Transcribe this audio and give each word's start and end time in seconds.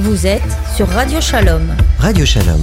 Vous 0.00 0.28
êtes 0.28 0.56
sur 0.76 0.86
Radio 0.86 1.20
Shalom. 1.20 1.74
Radio 1.98 2.24
Shalom. 2.24 2.60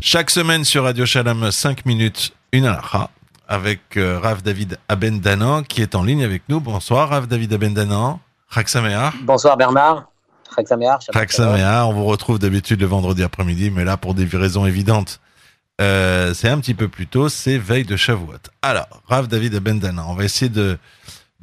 Chaque 0.00 0.30
semaine 0.30 0.64
sur 0.64 0.84
Radio 0.84 1.04
Shalom, 1.04 1.50
5 1.50 1.84
minutes, 1.84 2.32
une 2.52 2.64
halakha, 2.64 3.10
avec 3.46 3.98
euh, 3.98 4.18
Rav 4.18 4.40
David 4.40 4.78
Abendanan 4.88 5.62
qui 5.62 5.82
est 5.82 5.94
en 5.94 6.02
ligne 6.02 6.24
avec 6.24 6.44
nous. 6.48 6.58
Bonsoir 6.58 7.10
Rav 7.10 7.26
David 7.26 7.52
Abendanan. 7.52 8.18
Sameach. 8.64 9.12
Bonsoir 9.24 9.58
Bernard. 9.58 10.06
Chag 10.56 10.66
Sameach. 10.66 11.10
On 11.86 11.92
vous 11.92 12.06
retrouve 12.06 12.38
d'habitude 12.38 12.80
le 12.80 12.86
vendredi 12.86 13.22
après-midi, 13.22 13.70
mais 13.70 13.84
là 13.84 13.98
pour 13.98 14.14
des 14.14 14.24
raisons 14.24 14.64
évidentes. 14.64 15.20
Euh, 15.82 16.32
c'est 16.32 16.48
un 16.48 16.58
petit 16.60 16.72
peu 16.72 16.88
plus 16.88 17.08
tôt, 17.08 17.28
c'est 17.28 17.58
veille 17.58 17.84
de 17.84 17.96
Shavuot. 17.96 18.38
Alors, 18.62 19.02
Rav 19.06 19.28
David 19.28 19.54
Abendanan, 19.54 20.06
on 20.08 20.14
va 20.14 20.24
essayer 20.24 20.48
de, 20.48 20.78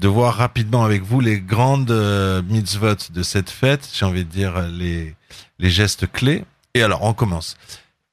de 0.01 0.07
voir 0.07 0.35
rapidement 0.35 0.83
avec 0.83 1.03
vous 1.03 1.19
les 1.19 1.39
grandes 1.39 1.91
euh, 1.91 2.41
mitzvot 2.41 2.95
de 3.11 3.21
cette 3.21 3.51
fête, 3.51 3.87
j'ai 3.93 4.03
envie 4.03 4.25
de 4.25 4.31
dire 4.31 4.59
les, 4.67 5.15
les 5.59 5.69
gestes 5.69 6.11
clés. 6.11 6.43
Et 6.73 6.81
alors, 6.81 7.03
on 7.03 7.13
commence. 7.13 7.55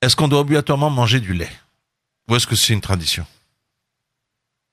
Est-ce 0.02 0.14
qu'on 0.14 0.28
doit 0.28 0.40
obligatoirement 0.40 0.90
manger 0.90 1.18
du 1.18 1.32
lait? 1.32 1.50
Ou 2.28 2.36
est-ce 2.36 2.46
que 2.46 2.56
c'est 2.56 2.74
une 2.74 2.82
tradition? 2.82 3.24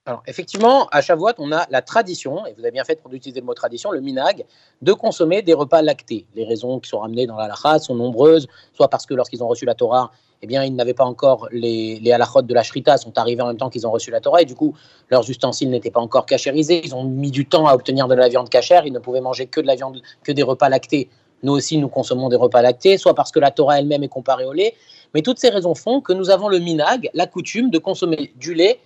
Alors, 0.07 0.21
effectivement, 0.27 0.87
à 0.91 1.01
Shavuot, 1.01 1.31
on 1.39 1.51
a 1.51 1.65
la 1.71 1.81
tradition, 1.81 2.45
et 2.45 2.53
vous 2.53 2.61
avez 2.61 2.69
bien 2.69 2.83
fait 2.83 3.01
pour 3.01 3.11
utiliser 3.11 3.39
le 3.39 3.45
mot 3.47 3.55
tradition, 3.55 3.89
le 3.89 4.01
minag, 4.01 4.45
de 4.83 4.93
consommer 4.93 5.41
des 5.41 5.55
repas 5.55 5.81
lactés. 5.81 6.27
Les 6.35 6.43
raisons 6.45 6.79
qui 6.79 6.87
sont 6.87 6.99
ramenées 6.99 7.25
dans 7.25 7.37
la 7.37 7.47
lacha 7.47 7.79
sont 7.79 7.95
nombreuses, 7.95 8.47
soit 8.73 8.87
parce 8.87 9.07
que 9.07 9.15
lorsqu'ils 9.15 9.41
ont 9.41 9.47
reçu 9.47 9.65
la 9.65 9.73
Torah, 9.73 10.11
eh 10.43 10.47
bien, 10.47 10.63
ils 10.63 10.75
n'avaient 10.75 10.93
pas 10.93 11.05
encore 11.05 11.47
les, 11.51 11.99
les 11.99 12.11
halachot 12.11 12.43
de 12.43 12.53
la 12.53 12.61
shrita, 12.61 12.97
sont 12.97 13.17
arrivés 13.17 13.41
en 13.41 13.47
même 13.47 13.57
temps 13.57 13.71
qu'ils 13.71 13.87
ont 13.87 13.91
reçu 13.91 14.11
la 14.11 14.21
Torah, 14.21 14.43
et 14.43 14.45
du 14.45 14.53
coup, 14.53 14.75
leurs 15.09 15.27
ustensiles 15.27 15.71
n'étaient 15.71 15.89
pas 15.89 16.01
encore 16.01 16.27
cachérisés. 16.27 16.85
Ils 16.85 16.93
ont 16.93 17.03
mis 17.03 17.31
du 17.31 17.47
temps 17.47 17.65
à 17.65 17.73
obtenir 17.73 18.07
de 18.07 18.13
la 18.13 18.29
viande 18.29 18.49
cachère. 18.49 18.85
Ils 18.85 18.93
ne 18.93 18.99
pouvaient 18.99 19.21
manger 19.21 19.47
que 19.47 19.59
de 19.59 19.65
la 19.65 19.73
viande, 19.73 20.03
que 20.23 20.31
des 20.31 20.43
repas 20.43 20.69
lactés. 20.69 21.09
Nous 21.41 21.53
aussi, 21.53 21.79
nous 21.79 21.89
consommons 21.89 22.29
des 22.29 22.35
repas 22.35 22.61
lactés, 22.61 22.99
soit 22.99 23.15
parce 23.15 23.31
que 23.31 23.39
la 23.39 23.49
Torah 23.49 23.79
elle-même 23.79 24.03
est 24.03 24.07
comparée 24.07 24.45
au 24.45 24.53
lait. 24.53 24.75
Mais 25.15 25.23
toutes 25.23 25.39
ces 25.39 25.49
raisons 25.49 25.73
font 25.73 25.99
que 25.99 26.13
nous 26.13 26.29
avons 26.29 26.47
le 26.47 26.59
minag, 26.59 27.09
la 27.15 27.25
coutume 27.25 27.71
de 27.71 27.79
consommer 27.79 28.31
du 28.35 28.53
lait 28.53 28.79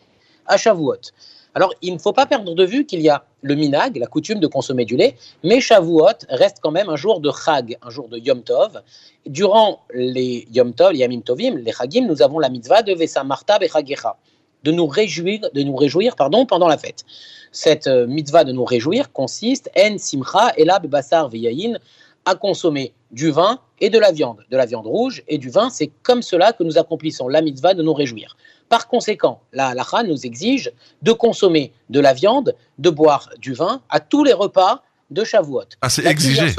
à 0.45 0.57
Shavuot. 0.57 1.11
Alors, 1.55 1.73
il 1.81 1.93
ne 1.93 1.97
faut 1.97 2.13
pas 2.13 2.25
perdre 2.25 2.53
de 2.53 2.63
vue 2.63 2.85
qu'il 2.85 3.01
y 3.01 3.09
a 3.09 3.23
le 3.41 3.55
minag, 3.55 3.97
la 3.97 4.05
coutume 4.05 4.39
de 4.39 4.47
consommer 4.47 4.85
du 4.85 4.95
lait, 4.95 5.15
mais 5.43 5.59
Shavuot 5.59 6.25
reste 6.29 6.57
quand 6.61 6.71
même 6.71 6.89
un 6.89 6.95
jour 6.95 7.21
de 7.21 7.31
Chag, 7.31 7.77
un 7.81 7.89
jour 7.89 8.07
de 8.07 8.17
Yom 8.17 8.43
Tov. 8.43 8.81
Durant 9.25 9.81
les 9.93 10.47
Yom 10.53 10.73
Tov, 10.73 10.91
les 10.91 10.99
Yamim 10.99 11.21
Tovim, 11.21 11.57
les 11.57 11.71
Chagim, 11.71 12.05
nous 12.07 12.21
avons 12.21 12.39
la 12.39 12.49
mitzvah 12.49 12.83
de 12.83 12.93
Vesa 12.93 13.23
Marta 13.23 13.57
Bechagecha, 13.57 14.15
de 14.63 14.71
nous 14.71 14.87
réjouir, 14.87 15.41
de 15.53 15.61
nous 15.63 15.75
réjouir 15.75 16.15
pardon, 16.15 16.45
pendant 16.45 16.67
la 16.67 16.77
fête. 16.77 17.03
Cette 17.51 17.87
euh, 17.87 18.05
mitzvah 18.05 18.43
de 18.43 18.51
nous 18.51 18.65
réjouir 18.65 19.11
consiste 19.11 19.71
en 19.75 19.97
simcha 19.97 20.53
elab 20.55 20.85
basar 20.85 21.29
veyayin, 21.29 21.79
à 22.25 22.35
consommer 22.35 22.93
du 23.11 23.31
vin 23.31 23.59
et 23.79 23.89
de 23.89 23.97
la 23.97 24.11
viande, 24.11 24.45
de 24.51 24.57
la 24.57 24.65
viande 24.65 24.85
rouge 24.85 25.23
et 25.27 25.37
du 25.37 25.49
vin. 25.49 25.69
C'est 25.69 25.89
comme 26.03 26.21
cela 26.21 26.53
que 26.53 26.63
nous 26.63 26.77
accomplissons 26.77 27.27
la 27.27 27.41
mitzvah 27.41 27.73
de 27.73 27.81
nous 27.81 27.93
réjouir. 27.93 28.37
Par 28.69 28.87
conséquent, 28.87 29.41
la 29.51 29.69
halakha 29.69 30.03
nous 30.03 30.25
exige 30.25 30.71
de 31.01 31.11
consommer 31.11 31.73
de 31.89 31.99
la 31.99 32.13
viande, 32.13 32.55
de 32.77 32.89
boire 32.91 33.29
du 33.39 33.53
vin 33.53 33.81
à 33.89 33.99
tous 33.99 34.23
les 34.23 34.33
repas 34.33 34.83
de 35.09 35.23
Shavuot. 35.23 35.63
Ah, 35.81 35.89
c'est 35.89 36.05
exigé. 36.05 36.53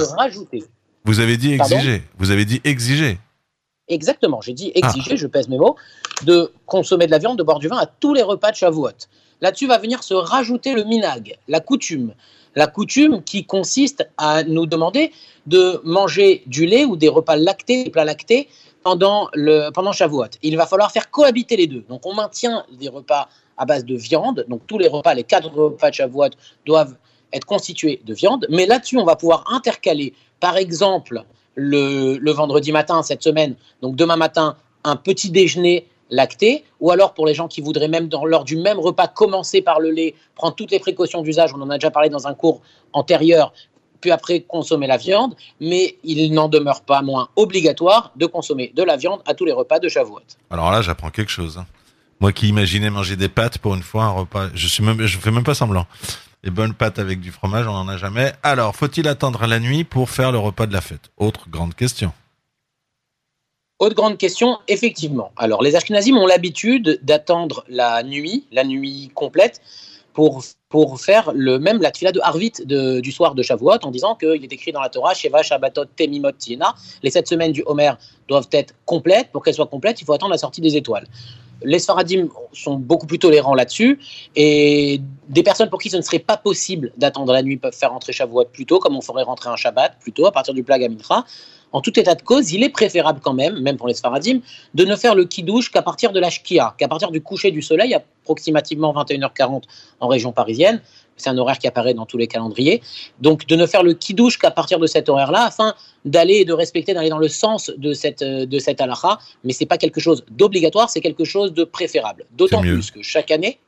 Vous 1.05 1.21
avez 1.21 1.37
dit 1.37 1.55
exiger. 1.55 2.03
Vous 2.19 2.31
avez 2.33 2.45
dit 2.45 2.61
exiger. 2.65 3.19
Exactement, 3.87 4.41
j'ai 4.41 4.53
dit 4.53 4.71
exiger, 4.75 5.17
je 5.17 5.27
pèse 5.27 5.49
mes 5.49 5.59
mots, 5.59 5.77
de 6.25 6.53
consommer 6.67 7.07
de 7.07 7.11
la 7.11 7.19
viande, 7.19 7.39
de 7.39 7.43
boire 7.43 7.59
du 7.59 7.69
vin 7.69 7.79
à 7.79 7.87
tous 7.87 8.13
les 8.13 8.23
repas 8.23 8.51
de 8.51 8.57
Shavuot. 8.57 8.91
Là-dessus 9.41 9.67
va 9.67 9.79
venir 9.79 10.03
se 10.03 10.15
rajouter 10.15 10.75
le 10.75 10.85
minag, 10.85 11.39
la 11.49 11.61
coutume. 11.61 12.15
La 12.57 12.67
coutume 12.67 13.23
qui 13.23 13.47
consiste 13.47 14.09
à 14.19 14.43
nous 14.43 14.67
demander 14.67 15.13
de 15.47 15.81
manger 15.85 16.43
du 16.47 16.67
lait 16.67 16.85
ou 16.85 16.97
des 16.97 17.09
repas 17.09 17.37
lactés, 17.37 17.85
des 17.85 17.91
plats 17.91 18.05
lactés, 18.05 18.49
pendant, 18.83 19.29
le, 19.35 19.71
pendant 19.71 19.93
Shavuot. 19.93 20.27
Il 20.43 20.57
va 20.57 20.67
falloir 20.67 20.91
faire 20.91 21.11
cohabiter 21.11 21.57
les 21.57 21.67
deux. 21.67 21.85
Donc 21.89 22.07
on 22.07 22.15
maintient 22.15 22.65
des 22.73 22.89
repas 22.89 23.29
à 23.57 23.65
base 23.67 23.85
de 23.85 23.97
viande. 23.97 24.45
Donc 24.49 24.63
tous 24.67 24.79
les 24.79 24.89
repas, 24.89 25.15
les 25.15 25.25
quatre 25.25 25.51
repas 25.51 25.91
de 25.91 25.95
Shavuot 25.95 26.31
doivent 26.67 26.95
être 27.33 27.45
constitués 27.45 28.01
de 28.05 28.15
viande. 28.15 28.47
Mais 28.51 28.67
là-dessus, 28.67 28.99
on 28.99 29.05
va 29.05 29.17
pouvoir 29.17 29.45
intercaler, 29.53 30.15
par 30.41 30.57
exemple, 30.57 31.23
le, 31.55 32.17
le, 32.19 32.33
vendredi 32.33 32.73
matin, 32.73 33.03
cette 33.03 33.23
semaine, 33.23 33.55
donc 33.83 33.97
demain 33.97 34.17
matin, 34.17 34.57
un 34.85 34.97
petit 34.97 35.31
déjeuner 35.31 35.87
lacté, 36.11 36.65
ou 36.81 36.91
alors 36.91 37.15
pour 37.15 37.27
les 37.27 37.35
gens 37.35 37.49
qui 37.49 37.61
voudraient 37.61 37.89
même, 37.89 38.09
lors 38.25 38.45
du 38.45 38.57
même 38.57 38.79
repas, 38.79 39.07
commencer 39.07 39.63
par 39.63 39.81
le 39.81 39.91
lait, 39.91 40.15
prendre 40.35 40.55
toutes 40.55 40.71
les 40.71 40.79
précautions 40.81 41.23
d'usage, 41.23 41.53
on 41.55 41.61
en 41.61 41.71
a 41.71 41.79
déjà 41.79 41.91
parlé 41.91 42.09
dans 42.09 42.27
un 42.27 42.35
cours 42.35 42.63
antérieur, 42.93 43.53
puis 44.01 44.11
après 44.11 44.41
consommer 44.41 44.87
la 44.87 44.97
viande, 44.97 45.35
mais 45.61 45.97
il 46.05 46.33
n'en 46.33 46.49
demeure 46.49 46.83
pas 46.83 47.03
moins 47.03 47.29
obligatoire 47.37 48.13
de 48.17 48.27
consommer 48.27 48.73
de 48.75 48.83
la 48.83 48.97
viande 48.97 49.21
à 49.27 49.35
tous 49.35 49.45
les 49.45 49.53
repas 49.53 49.79
de 49.79 49.89
Shavuot. 49.89 50.21
Alors 50.51 50.71
là, 50.71 50.83
j'apprends 50.83 51.11
quelque 51.11 51.31
chose. 51.31 51.59
Hein. 51.59 51.67
Moi 52.21 52.33
qui 52.33 52.49
imaginais 52.49 52.91
manger 52.91 53.17
des 53.17 53.29
pâtes 53.29 53.59
pour 53.59 53.75
une 53.75 53.83
fois 53.83 54.05
un 54.05 54.11
repas, 54.11 54.49
je 54.55 54.67
suis 54.67 54.83
même, 54.83 55.01
je 55.07 55.19
fais 55.19 55.31
même 55.31 55.45
pas 55.45 55.55
semblant. 55.55 55.87
Les 56.43 56.51
bonnes 56.51 56.75
pâtes 56.75 56.99
avec 56.99 57.21
du 57.21 57.33
fromage, 57.33 57.67
on 57.67 57.73
n'en 57.73 57.89
a 57.89 57.99
jamais. 57.99 58.33
Alors, 58.43 58.75
faut-il 58.75 59.07
attendre 59.09 59.47
la 59.47 59.61
nuit 59.61 59.85
pour 59.85 60.09
faire 60.09 60.33
le 60.33 60.39
repas 60.39 60.67
de 60.67 60.73
la 60.73 60.81
fête? 60.81 61.11
Autre 61.19 61.49
grande 61.51 61.75
question. 61.75 62.13
Autre 63.79 63.95
grande 63.95 64.19
question, 64.19 64.59
effectivement. 64.69 65.33
Alors, 65.37 65.63
les 65.63 65.77
Ashkenazim 65.77 66.17
ont 66.17 66.27
l'habitude 66.27 67.01
d'attendre 67.03 67.65
la 67.69 68.03
nuit, 68.03 68.45
la 68.53 68.65
nuit 68.65 69.11
complète, 69.15 69.63
pour, 70.69 71.01
faire 71.01 71.33
le 71.35 71.59
même 71.59 71.81
la 71.81 71.91
de 71.91 72.21
Harvit 72.23 72.53
du 72.65 73.13
soir 73.13 73.35
de 73.35 73.43
Shavuot 73.43 73.79
en 73.83 73.91
disant 73.91 74.15
qu'il 74.15 74.45
est 74.45 74.53
écrit 74.53 74.73
dans 74.73 74.81
la 74.81 74.89
Torah 74.89 75.15
Sheva 75.15 75.43
Shabbatot 75.43 75.87
Temimot 75.97 76.33
Tiena. 76.33 76.75
Les 77.03 77.11
sept 77.11 77.27
semaines 77.27 77.53
du 77.53 77.63
Homer 77.67 77.93
doivent 78.29 78.49
être 78.53 78.75
complètes. 78.85 79.31
Pour 79.33 79.43
qu'elles 79.43 79.55
soient 79.55 79.67
complètes, 79.67 80.01
il 80.01 80.05
faut 80.05 80.13
attendre 80.13 80.33
la 80.33 80.39
sortie 80.39 80.61
des 80.61 80.77
étoiles. 80.77 81.07
Les 81.63 81.79
Sfaradim 81.79 82.29
sont 82.53 82.77
beaucoup 82.77 83.07
plus 83.07 83.19
tolérants 83.19 83.55
là-dessus 83.55 83.99
et 84.37 85.01
des 85.29 85.43
personnes 85.43 85.69
pour 85.69 85.81
qui 85.81 85.91
ce 85.91 85.97
ne 85.97 86.03
serait 86.03 86.19
pas 86.19 86.37
possible 86.37 86.93
d'attendre 86.97 87.33
la 87.33 87.43
nuit 87.43 87.57
peuvent 87.57 87.77
faire 87.77 87.91
rentrer 87.91 88.13
Shavuot 88.13 88.47
plus 88.47 88.67
tôt, 88.67 88.79
comme 88.79 88.97
on 88.97 89.03
ferait 89.03 89.23
rentrer 89.23 89.51
un 89.51 89.57
Shabbat 89.57 89.99
plus 90.01 90.13
tôt 90.13 90.27
à 90.27 90.33
partir 90.33 90.55
du 90.55 90.63
Plag 90.63 90.85
Amitra. 90.85 91.25
En 91.73 91.81
tout 91.81 91.99
état 91.99 92.15
de 92.15 92.23
cause, 92.23 92.53
il 92.53 92.63
est 92.63 92.69
préférable 92.69 93.21
quand 93.23 93.33
même, 93.33 93.61
même 93.61 93.77
pour 93.77 93.89
les 93.89 93.95
Sfaradim, 93.95 94.41
de 94.75 94.85
ne 94.85 94.97
faire 94.97 95.15
le 95.15 95.25
kidouche 95.25 95.71
qu'à 95.71 95.83
partir 95.83 96.13
de 96.13 96.21
la 96.21 96.31
shkia, 96.31 96.75
qu'à 96.79 96.89
partir 96.89 97.11
du 97.11 97.21
coucher 97.21 97.51
du 97.51 97.63
soleil, 97.63 97.95
approximativement 97.95 98.93
21h40 98.93 99.63
en 100.01 100.09
région 100.09 100.33
parisienne. 100.33 100.81
C'est 101.17 101.31
un 101.31 101.39
horaire 101.39 101.59
qui 101.59 101.69
apparaît 101.69 101.93
dans 101.95 102.07
tous 102.07 102.17
les 102.17 102.27
calendriers. 102.27 102.81
Donc, 103.21 103.47
de 103.47 103.55
ne 103.55 103.67
faire 103.67 103.83
le 103.83 103.93
kidouche 103.93 104.39
qu'à 104.39 104.51
partir 104.51 104.79
de 104.79 104.87
cet 104.87 105.09
horaire-là, 105.09 105.45
afin 105.45 105.75
d'aller 106.07 106.37
et 106.37 106.45
de 106.47 106.55
respecter, 106.55 106.95
d'aller 106.95 107.11
dans 107.11 107.19
le 107.19 107.29
sens 107.29 107.71
de 107.77 107.93
cette, 107.93 108.25
de 108.25 108.59
cette 108.59 108.81
halakha. 108.81 109.19
Mais 109.45 109.53
c'est 109.53 109.67
pas 109.67 109.77
quelque 109.77 110.01
chose 110.01 110.25
d'obligatoire, 110.31 110.89
c'est 110.89 111.03
quelque 111.03 111.25
chose 111.25 111.53
de 111.53 111.65
préférable. 111.65 112.25
D'autant 112.33 112.63
plus 112.63 112.91
que 112.91 113.03
chaque 113.03 113.31
année, 113.31 113.59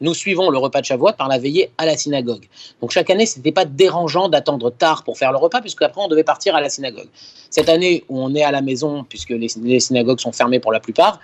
nous 0.00 0.14
suivons 0.14 0.50
le 0.50 0.58
repas 0.58 0.80
de 0.80 0.86
Shavuot 0.86 1.12
par 1.16 1.28
la 1.28 1.38
veillée 1.38 1.70
à 1.78 1.86
la 1.86 1.96
synagogue. 1.96 2.44
Donc 2.80 2.90
chaque 2.90 3.10
année, 3.10 3.26
ce 3.26 3.38
n'était 3.38 3.52
pas 3.52 3.64
dérangeant 3.64 4.28
d'attendre 4.28 4.70
tard 4.70 5.04
pour 5.04 5.18
faire 5.18 5.32
le 5.32 5.38
repas, 5.38 5.60
puisque 5.60 5.82
après 5.82 6.00
on 6.00 6.08
devait 6.08 6.24
partir 6.24 6.54
à 6.54 6.60
la 6.60 6.68
synagogue. 6.68 7.08
Cette 7.50 7.68
année 7.68 8.04
où 8.08 8.20
on 8.20 8.34
est 8.34 8.42
à 8.42 8.50
la 8.50 8.60
maison, 8.60 9.04
puisque 9.04 9.30
les, 9.30 9.80
synagogues 9.80 10.20
sont 10.20 10.32
fermées 10.32 10.60
pour 10.60 10.72
la 10.72 10.80
plupart, 10.80 11.20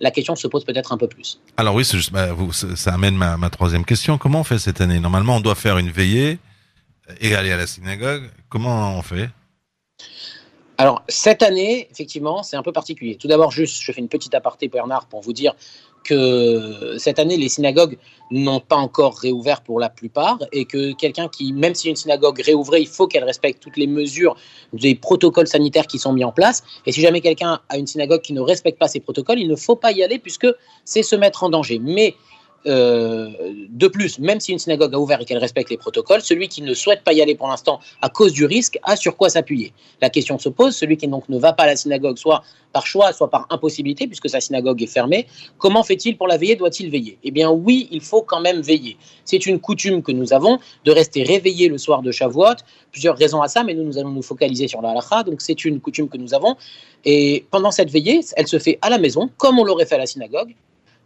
la 0.00 0.10
question 0.10 0.34
se 0.34 0.46
pose 0.46 0.64
peut-être 0.64 0.92
un 0.92 0.98
peu 0.98 1.08
plus. 1.08 1.40
Alors 1.56 1.74
oui, 1.74 1.88
bah, 2.12 2.28
ça 2.74 2.92
amène 2.92 3.16
ma, 3.16 3.50
troisième 3.50 3.84
question. 3.84 4.18
Comment 4.18 4.40
on 4.40 4.44
fait 4.44 4.58
cette 4.58 4.80
année? 4.80 5.00
Normalement, 5.00 5.36
on 5.36 5.40
doit 5.40 5.54
faire 5.54 5.78
une 5.78 5.90
veillée 5.90 6.38
et 7.20 7.34
aller 7.34 7.52
à 7.52 7.56
la 7.56 7.66
synagogue. 7.66 8.24
Comment 8.48 8.96
on 8.98 9.02
fait? 9.02 9.30
Alors, 10.78 11.02
cette 11.08 11.42
année, 11.42 11.88
effectivement, 11.90 12.42
c'est 12.42 12.56
un 12.56 12.62
peu 12.62 12.72
particulier. 12.72 13.16
Tout 13.16 13.28
d'abord, 13.28 13.50
juste, 13.50 13.80
je 13.80 13.92
fais 13.92 14.00
une 14.00 14.08
petite 14.08 14.34
aparté, 14.34 14.68
Bernard, 14.68 15.06
pour 15.06 15.22
vous 15.22 15.32
dire 15.32 15.54
que 16.04 16.96
cette 16.98 17.18
année, 17.18 17.36
les 17.36 17.48
synagogues 17.48 17.98
n'ont 18.30 18.60
pas 18.60 18.76
encore 18.76 19.16
réouvert 19.18 19.62
pour 19.62 19.80
la 19.80 19.88
plupart 19.88 20.38
et 20.52 20.64
que 20.64 20.92
quelqu'un 20.92 21.28
qui, 21.28 21.52
même 21.52 21.74
si 21.74 21.88
une 21.88 21.96
synagogue 21.96 22.40
réouvrait, 22.40 22.82
il 22.82 22.88
faut 22.88 23.06
qu'elle 23.06 23.24
respecte 23.24 23.60
toutes 23.60 23.76
les 23.76 23.86
mesures 23.86 24.36
des 24.72 24.94
protocoles 24.94 25.48
sanitaires 25.48 25.86
qui 25.86 25.98
sont 25.98 26.12
mis 26.12 26.24
en 26.24 26.32
place. 26.32 26.62
Et 26.86 26.92
si 26.92 27.00
jamais 27.00 27.20
quelqu'un 27.20 27.60
a 27.68 27.78
une 27.78 27.86
synagogue 27.86 28.20
qui 28.20 28.34
ne 28.34 28.40
respecte 28.40 28.78
pas 28.78 28.88
ces 28.88 29.00
protocoles, 29.00 29.40
il 29.40 29.48
ne 29.48 29.56
faut 29.56 29.76
pas 29.76 29.92
y 29.92 30.02
aller 30.02 30.18
puisque 30.18 30.46
c'est 30.84 31.02
se 31.02 31.16
mettre 31.16 31.42
en 31.42 31.48
danger. 31.48 31.80
Mais 31.80 32.14
euh, 32.66 33.30
de 33.68 33.88
plus, 33.88 34.18
même 34.18 34.40
si 34.40 34.52
une 34.52 34.58
synagogue 34.58 34.94
a 34.94 34.98
ouvert 34.98 35.20
et 35.20 35.24
qu'elle 35.24 35.38
respecte 35.38 35.70
les 35.70 35.76
protocoles, 35.76 36.20
celui 36.20 36.48
qui 36.48 36.62
ne 36.62 36.74
souhaite 36.74 37.04
pas 37.04 37.12
y 37.12 37.22
aller 37.22 37.34
pour 37.34 37.48
l'instant 37.48 37.80
à 38.02 38.08
cause 38.08 38.32
du 38.32 38.44
risque 38.44 38.78
a 38.82 38.96
sur 38.96 39.16
quoi 39.16 39.28
s'appuyer. 39.28 39.72
La 40.00 40.10
question 40.10 40.38
se 40.38 40.48
pose, 40.48 40.74
celui 40.74 40.96
qui 40.96 41.06
donc 41.06 41.28
ne 41.28 41.38
va 41.38 41.52
pas 41.52 41.64
à 41.64 41.66
la 41.66 41.76
synagogue, 41.76 42.18
soit 42.18 42.42
par 42.72 42.86
choix, 42.86 43.12
soit 43.12 43.30
par 43.30 43.46
impossibilité, 43.50 44.06
puisque 44.06 44.28
sa 44.28 44.40
synagogue 44.40 44.82
est 44.82 44.86
fermée, 44.86 45.26
comment 45.58 45.82
fait-il 45.82 46.16
pour 46.16 46.26
la 46.26 46.36
veiller? 46.36 46.56
Doit-il 46.56 46.90
veiller? 46.90 47.18
Eh 47.22 47.30
bien 47.30 47.50
oui, 47.50 47.88
il 47.90 48.00
faut 48.00 48.22
quand 48.22 48.40
même 48.40 48.60
veiller. 48.60 48.96
C'est 49.24 49.46
une 49.46 49.60
coutume 49.60 50.02
que 50.02 50.12
nous 50.12 50.32
avons 50.32 50.58
de 50.84 50.92
rester 50.92 51.22
réveillé 51.22 51.68
le 51.68 51.78
soir 51.78 52.02
de 52.02 52.10
Shavuot. 52.10 52.56
Plusieurs 52.90 53.16
raisons 53.16 53.42
à 53.42 53.48
ça, 53.48 53.62
mais 53.64 53.74
nous, 53.74 53.84
nous 53.84 53.98
allons 53.98 54.10
nous 54.10 54.22
focaliser 54.22 54.68
sur 54.68 54.82
la 54.82 54.90
halakha, 54.90 55.22
donc 55.22 55.40
c'est 55.40 55.64
une 55.64 55.80
coutume 55.80 56.08
que 56.08 56.16
nous 56.16 56.34
avons. 56.34 56.56
Et 57.04 57.46
pendant 57.50 57.70
cette 57.70 57.90
veillée, 57.90 58.20
elle 58.36 58.48
se 58.48 58.58
fait 58.58 58.78
à 58.82 58.90
la 58.90 58.98
maison, 58.98 59.30
comme 59.36 59.58
on 59.58 59.64
l'aurait 59.64 59.86
fait 59.86 59.94
à 59.94 59.98
la 59.98 60.06
synagogue, 60.06 60.54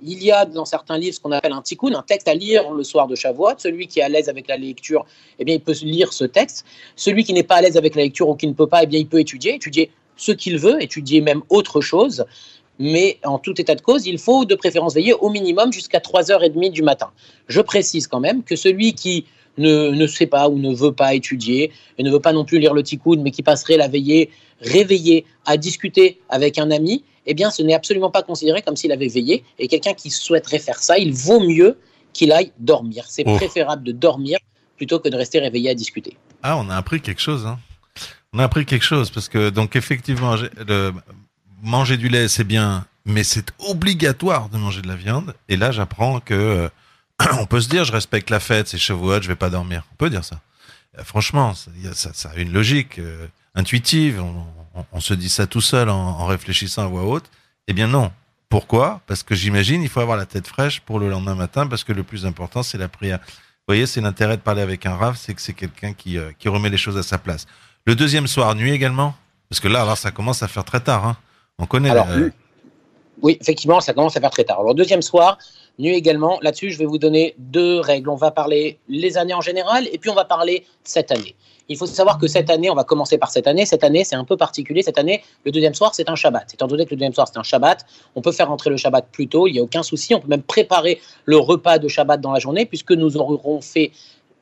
il 0.02 0.22
y 0.22 0.30
a 0.30 0.44
dans 0.44 0.64
certains 0.64 0.98
livres 0.98 1.14
ce 1.14 1.20
qu'on 1.20 1.32
appelle 1.32 1.52
un 1.52 1.62
tikkun, 1.62 1.94
un 1.94 2.02
texte 2.02 2.28
à 2.28 2.34
lire 2.34 2.70
le 2.70 2.84
soir 2.84 3.06
de 3.06 3.14
Shavuot. 3.14 3.58
Celui 3.58 3.86
qui 3.86 4.00
est 4.00 4.02
à 4.02 4.08
l'aise 4.08 4.28
avec 4.28 4.48
la 4.48 4.56
lecture, 4.56 5.04
eh 5.38 5.44
bien, 5.44 5.54
il 5.54 5.60
peut 5.60 5.74
lire 5.82 6.12
ce 6.12 6.24
texte. 6.24 6.64
Celui 6.96 7.24
qui 7.24 7.32
n'est 7.32 7.42
pas 7.42 7.56
à 7.56 7.62
l'aise 7.62 7.76
avec 7.76 7.94
la 7.94 8.02
lecture 8.02 8.28
ou 8.28 8.34
qui 8.34 8.46
ne 8.46 8.52
peut 8.52 8.66
pas, 8.66 8.82
eh 8.82 8.86
bien, 8.86 8.98
il 8.98 9.06
peut 9.06 9.20
étudier, 9.20 9.54
étudier 9.54 9.90
ce 10.16 10.32
qu'il 10.32 10.58
veut, 10.58 10.82
étudier 10.82 11.20
même 11.20 11.42
autre 11.48 11.80
chose. 11.80 12.24
Mais 12.78 13.18
en 13.24 13.38
tout 13.38 13.60
état 13.60 13.74
de 13.74 13.82
cause, 13.82 14.06
il 14.06 14.18
faut 14.18 14.44
de 14.44 14.54
préférence 14.54 14.94
veiller 14.94 15.12
au 15.12 15.28
minimum 15.28 15.72
jusqu'à 15.72 15.98
3h30 15.98 16.70
du 16.70 16.82
matin. 16.82 17.10
Je 17.46 17.60
précise 17.60 18.06
quand 18.06 18.20
même 18.20 18.42
que 18.42 18.56
celui 18.56 18.94
qui 18.94 19.26
ne, 19.58 19.90
ne, 19.90 20.06
sait 20.06 20.26
pas 20.26 20.48
ou 20.48 20.58
ne 20.58 20.74
veut 20.74 20.92
pas 20.92 21.14
étudier 21.14 21.72
et 21.98 22.02
ne 22.02 22.10
veut 22.10 22.20
pas 22.20 22.32
non 22.32 22.44
plus 22.44 22.58
lire 22.58 22.72
le 22.72 22.82
tikkun, 22.82 23.20
mais 23.22 23.30
qui 23.30 23.42
passerait 23.42 23.76
la 23.76 23.88
veillée 23.88 24.30
réveillé 24.60 25.26
à 25.44 25.56
discuter 25.56 26.20
avec 26.28 26.58
un 26.58 26.70
ami, 26.70 27.04
eh 27.26 27.34
bien, 27.34 27.50
ce 27.50 27.62
n'est 27.62 27.74
absolument 27.74 28.10
pas 28.10 28.22
considéré 28.22 28.62
comme 28.62 28.76
s'il 28.76 28.92
avait 28.92 29.08
veillé. 29.08 29.44
Et 29.58 29.68
quelqu'un 29.68 29.94
qui 29.94 30.10
souhaiterait 30.10 30.58
faire 30.58 30.78
ça, 30.78 30.98
il 30.98 31.12
vaut 31.12 31.40
mieux 31.40 31.78
qu'il 32.12 32.32
aille 32.32 32.52
dormir. 32.58 33.04
C'est 33.08 33.24
Oh. 33.26 33.36
préférable 33.36 33.82
de 33.84 33.92
dormir 33.92 34.38
plutôt 34.76 34.98
que 34.98 35.08
de 35.08 35.16
rester 35.16 35.38
réveillé 35.38 35.70
à 35.70 35.74
discuter. 35.74 36.16
Ah, 36.42 36.56
on 36.56 36.68
a 36.70 36.76
appris 36.76 37.00
quelque 37.00 37.20
chose. 37.20 37.46
Hein. 37.46 37.58
On 38.32 38.38
a 38.38 38.44
appris 38.44 38.64
quelque 38.64 38.84
chose 38.84 39.10
parce 39.10 39.28
que 39.28 39.50
donc 39.50 39.76
effectivement, 39.76 40.34
le, 40.36 40.92
manger 41.62 41.96
du 41.96 42.08
lait 42.08 42.28
c'est 42.28 42.44
bien, 42.44 42.86
mais 43.04 43.22
c'est 43.24 43.50
obligatoire 43.58 44.48
de 44.48 44.56
manger 44.56 44.80
de 44.82 44.88
la 44.88 44.96
viande. 44.96 45.34
Et 45.48 45.56
là, 45.56 45.70
j'apprends 45.72 46.20
que 46.20 46.34
euh, 46.34 46.68
on 47.38 47.46
peut 47.46 47.60
se 47.60 47.68
dire, 47.68 47.84
je 47.84 47.92
respecte 47.92 48.30
la 48.30 48.40
fête, 48.40 48.68
c'est 48.68 48.78
Shavuot, 48.78 49.20
je 49.22 49.28
vais 49.28 49.36
pas 49.36 49.50
dormir. 49.50 49.84
On 49.92 49.96
peut 49.96 50.08
dire 50.10 50.24
ça. 50.24 50.40
Euh, 50.98 51.04
franchement, 51.04 51.54
ça, 51.54 51.70
y 51.82 51.86
a- 51.86 51.94
ça, 51.94 52.10
ça 52.14 52.30
a 52.30 52.36
une 52.36 52.52
logique 52.52 52.98
euh, 52.98 53.26
intuitive. 53.54 54.20
On, 54.22 54.80
on- 54.80 54.84
on 54.92 55.00
se 55.00 55.14
dit 55.14 55.28
ça 55.28 55.46
tout 55.46 55.60
seul 55.60 55.88
en, 55.90 55.94
en 55.96 56.26
réfléchissant 56.26 56.82
à 56.82 56.86
voix 56.86 57.02
haute. 57.04 57.24
Eh 57.68 57.72
bien 57.72 57.86
non. 57.88 58.10
Pourquoi? 58.48 59.00
Parce 59.06 59.22
que 59.22 59.34
j'imagine, 59.34 59.82
il 59.82 59.88
faut 59.88 60.00
avoir 60.00 60.16
la 60.16 60.26
tête 60.26 60.46
fraîche 60.46 60.80
pour 60.80 60.98
le 60.98 61.08
lendemain 61.08 61.34
matin, 61.36 61.66
parce 61.66 61.84
que 61.84 61.92
le 61.92 62.02
plus 62.02 62.26
important, 62.26 62.62
c'est 62.62 62.78
la 62.78 62.88
prière. 62.88 63.18
Vous 63.28 63.74
voyez, 63.74 63.86
c'est 63.86 64.00
l'intérêt 64.00 64.36
de 64.36 64.42
parler 64.42 64.62
avec 64.62 64.86
un 64.86 64.96
rave, 64.96 65.16
c'est 65.16 65.34
que 65.34 65.40
c'est 65.42 65.52
quelqu'un 65.52 65.92
qui, 65.92 66.18
euh, 66.18 66.32
qui 66.38 66.48
remet 66.48 66.68
les 66.70 66.76
choses 66.76 66.96
à 66.96 67.02
sa 67.04 67.18
place. 67.18 67.46
Le 67.84 67.94
deuxième 67.94 68.26
soir, 68.26 68.54
nuit 68.56 68.72
également? 68.72 69.14
Parce 69.48 69.60
que 69.60 69.68
là, 69.68 69.82
alors, 69.82 69.96
ça 69.98 70.10
commence 70.10 70.42
à 70.42 70.48
faire 70.48 70.64
très 70.64 70.80
tard. 70.80 71.06
Hein. 71.06 71.16
On 71.58 71.66
connaît. 71.66 71.90
Alors, 71.90 72.08
euh, 72.10 72.30
Oui, 73.22 73.36
effectivement, 73.40 73.80
ça 73.80 73.92
commence 73.92 74.16
à 74.16 74.20
faire 74.20 74.30
très 74.30 74.44
tard. 74.44 74.60
Alors, 74.60 74.74
deuxième 74.74 75.02
soir, 75.02 75.38
nuit 75.78 75.94
également. 75.94 76.38
Là-dessus, 76.42 76.72
je 76.72 76.78
vais 76.78 76.86
vous 76.86 76.98
donner 76.98 77.34
deux 77.38 77.78
règles. 77.80 78.08
On 78.08 78.16
va 78.16 78.30
parler 78.32 78.78
les 78.88 79.16
années 79.18 79.34
en 79.34 79.40
général 79.40 79.86
et 79.92 79.98
puis 79.98 80.10
on 80.10 80.14
va 80.14 80.24
parler 80.24 80.66
cette 80.82 81.12
année. 81.12 81.36
Il 81.70 81.78
faut 81.78 81.86
savoir 81.86 82.18
que 82.18 82.26
cette 82.26 82.50
année, 82.50 82.68
on 82.68 82.74
va 82.74 82.82
commencer 82.82 83.16
par 83.16 83.30
cette 83.30 83.46
année. 83.46 83.64
Cette 83.64 83.84
année, 83.84 84.02
c'est 84.02 84.16
un 84.16 84.24
peu 84.24 84.36
particulier. 84.36 84.82
Cette 84.82 84.98
année, 84.98 85.22
le 85.44 85.52
deuxième 85.52 85.72
soir, 85.72 85.94
c'est 85.94 86.10
un 86.10 86.16
Shabbat. 86.16 86.52
Étant 86.52 86.66
donné 86.66 86.84
que 86.84 86.90
le 86.90 86.96
deuxième 86.96 87.14
soir, 87.14 87.28
c'est 87.28 87.38
un 87.38 87.44
Shabbat, 87.44 87.86
on 88.16 88.20
peut 88.20 88.32
faire 88.32 88.48
rentrer 88.48 88.70
le 88.70 88.76
Shabbat 88.76 89.06
plus 89.12 89.28
tôt. 89.28 89.46
Il 89.46 89.52
n'y 89.52 89.60
a 89.60 89.62
aucun 89.62 89.84
souci. 89.84 90.12
On 90.12 90.20
peut 90.20 90.28
même 90.28 90.42
préparer 90.42 91.00
le 91.26 91.36
repas 91.36 91.78
de 91.78 91.86
Shabbat 91.86 92.20
dans 92.20 92.32
la 92.32 92.40
journée 92.40 92.66
puisque 92.66 92.90
nous 92.90 93.16
aurons 93.16 93.60
fait 93.60 93.92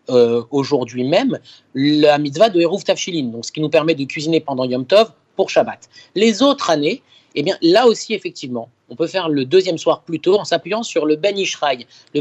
euh, 0.08 0.42
aujourd'hui 0.50 1.04
même 1.04 1.38
la 1.74 2.16
mitzvah 2.16 2.48
de 2.48 2.58
Hérouf 2.58 2.82
Tafshilin, 2.82 3.28
donc 3.28 3.44
ce 3.44 3.52
qui 3.52 3.60
nous 3.60 3.68
permet 3.68 3.94
de 3.94 4.04
cuisiner 4.04 4.40
pendant 4.40 4.64
Yom 4.64 4.86
Tov 4.86 5.12
pour 5.36 5.50
Shabbat. 5.50 5.80
Les 6.14 6.42
autres 6.42 6.70
années, 6.70 7.02
eh 7.34 7.42
bien 7.42 7.58
là 7.60 7.86
aussi 7.86 8.14
effectivement, 8.14 8.70
on 8.90 8.96
peut 8.96 9.06
faire 9.06 9.28
le 9.28 9.44
deuxième 9.44 9.78
soir 9.78 10.02
plus 10.02 10.20
tôt 10.20 10.38
en 10.38 10.44
s'appuyant 10.44 10.82
sur 10.82 11.06
le 11.06 11.16
Ben 11.16 11.36
Ishraï. 11.36 11.86
Le 12.14 12.20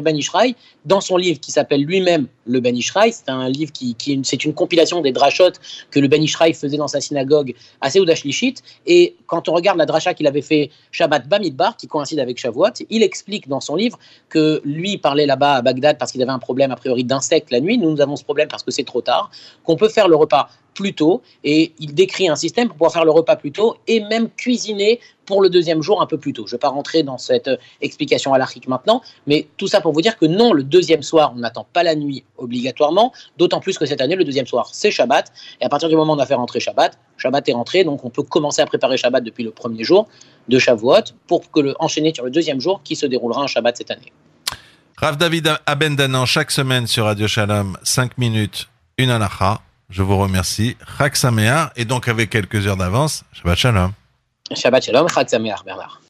Ben 0.00 0.16
Ishraï, 0.16 0.56
dans 0.84 1.00
son 1.00 1.16
livre 1.16 1.40
qui 1.40 1.52
s'appelle 1.52 1.82
lui-même 1.82 2.26
le 2.46 2.60
Ben 2.60 2.76
Ishraï, 2.76 3.12
c'est 3.12 3.28
un 3.28 3.48
livre 3.48 3.72
qui, 3.72 3.96
c'est 4.24 4.44
une 4.44 4.54
compilation 4.54 5.00
des 5.00 5.12
drachot 5.12 5.52
que 5.90 6.00
le 6.00 6.08
Ben 6.08 6.22
Ishraï 6.22 6.52
faisait 6.54 6.76
dans 6.76 6.88
sa 6.88 7.00
synagogue 7.00 7.54
à 7.80 7.90
Seudah 7.90 8.14
Shlichit. 8.14 8.54
Et 8.86 9.16
quand 9.26 9.48
on 9.48 9.52
regarde 9.52 9.78
la 9.78 9.86
dracha 9.86 10.14
qu'il 10.14 10.26
avait 10.26 10.42
fait 10.42 10.70
Shabbat 10.90 11.28
Bamidbar, 11.28 11.76
qui 11.76 11.86
coïncide 11.86 12.18
avec 12.18 12.38
Shavuot, 12.38 12.84
il 12.90 13.02
explique 13.02 13.48
dans 13.48 13.60
son 13.60 13.76
livre 13.76 13.98
que 14.28 14.60
lui 14.64 14.98
parlait 14.98 15.26
là-bas 15.26 15.56
à 15.56 15.62
Bagdad 15.62 15.98
parce 15.98 16.12
qu'il 16.12 16.22
avait 16.22 16.32
un 16.32 16.38
problème 16.38 16.70
a 16.70 16.76
priori 16.76 17.04
d'insectes 17.04 17.50
la 17.50 17.60
nuit. 17.60 17.78
Nous, 17.78 17.90
nous 17.90 18.00
avons 18.00 18.16
ce 18.16 18.24
problème 18.24 18.48
parce 18.48 18.62
que 18.62 18.70
c'est 18.70 18.84
trop 18.84 19.00
tard, 19.00 19.30
qu'on 19.64 19.76
peut 19.76 19.88
faire 19.88 20.08
le 20.08 20.16
repas 20.16 20.48
plus 20.80 20.94
tôt. 20.94 21.20
Et 21.44 21.74
il 21.78 21.94
décrit 21.94 22.28
un 22.28 22.36
système 22.36 22.68
pour 22.68 22.76
pouvoir 22.78 22.92
faire 22.92 23.04
le 23.04 23.10
repas 23.10 23.36
plus 23.36 23.52
tôt 23.52 23.76
et 23.86 24.00
même 24.00 24.30
cuisiner 24.30 24.98
pour 25.26 25.42
le 25.42 25.50
deuxième 25.50 25.82
jour 25.82 26.00
un 26.00 26.06
peu 26.06 26.16
plus 26.16 26.32
tôt. 26.32 26.46
Je 26.46 26.54
ne 26.54 26.56
vais 26.56 26.60
pas 26.60 26.70
rentrer 26.70 27.02
dans 27.02 27.18
cette 27.18 27.48
euh, 27.48 27.56
explication 27.82 28.32
anarchique 28.32 28.66
maintenant, 28.66 29.02
mais 29.26 29.46
tout 29.58 29.68
ça 29.68 29.82
pour 29.82 29.92
vous 29.92 30.00
dire 30.00 30.16
que 30.16 30.24
non, 30.24 30.54
le 30.54 30.64
deuxième 30.64 31.02
soir, 31.02 31.32
on 31.36 31.38
n'attend 31.38 31.66
pas 31.70 31.82
la 31.82 31.94
nuit 31.94 32.24
obligatoirement, 32.38 33.12
d'autant 33.36 33.60
plus 33.60 33.76
que 33.76 33.84
cette 33.84 34.00
année, 34.00 34.16
le 34.16 34.24
deuxième 34.24 34.46
soir, 34.46 34.70
c'est 34.72 34.90
Shabbat. 34.90 35.30
Et 35.60 35.64
à 35.66 35.68
partir 35.68 35.90
du 35.90 35.96
moment 35.96 36.14
où 36.14 36.16
on 36.16 36.18
a 36.18 36.26
fait 36.26 36.34
rentrer 36.34 36.60
Shabbat, 36.60 36.98
Shabbat 37.18 37.46
est 37.48 37.52
rentré, 37.52 37.84
donc 37.84 38.04
on 38.04 38.10
peut 38.10 38.22
commencer 38.22 38.62
à 38.62 38.66
préparer 38.66 38.96
Shabbat 38.96 39.22
depuis 39.22 39.44
le 39.44 39.50
premier 39.50 39.84
jour 39.84 40.08
de 40.48 40.58
Shavuot 40.58 41.12
pour 41.26 41.50
que 41.50 41.60
le, 41.60 41.74
enchaîner 41.78 42.14
sur 42.14 42.24
le 42.24 42.30
deuxième 42.30 42.60
jour 42.60 42.80
qui 42.82 42.96
se 42.96 43.04
déroulera 43.04 43.42
un 43.42 43.46
Shabbat 43.46 43.76
cette 43.76 43.90
année. 43.90 44.12
Rav 44.96 45.18
David 45.18 45.50
Abendanan, 45.66 46.24
chaque 46.24 46.50
semaine 46.50 46.86
sur 46.86 47.04
Radio 47.04 47.28
Shalom, 47.28 47.76
5 47.82 48.16
minutes, 48.16 48.68
une 48.96 49.10
anacha. 49.10 49.60
Je 49.90 50.02
vous 50.02 50.16
remercie. 50.16 50.76
Chag 50.98 51.14
Sameach, 51.16 51.70
et 51.76 51.84
donc 51.84 52.08
avec 52.08 52.30
quelques 52.30 52.66
heures 52.66 52.76
d'avance, 52.76 53.24
Shabbat 53.32 53.58
Shalom. 53.58 53.92
Shabbat 54.54 54.84
Shalom, 54.84 55.08
Chag 55.08 55.28
Sameach, 55.28 55.64
Bernard. 55.64 56.00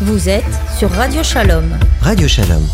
Vous 0.00 0.28
êtes 0.28 0.44
sur 0.78 0.90
Radio 0.90 1.22
Shalom. 1.22 1.78
Radio 2.00 2.26
Shalom. 2.26 2.66